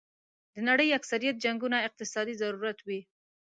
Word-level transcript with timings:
د 0.53 0.55
نړۍ 0.69 0.87
اکثریت 0.99 1.35
جنګونه 1.45 1.77
اقتصادي 1.87 2.35
ضرورت 2.41 2.77
وي. 2.87 2.99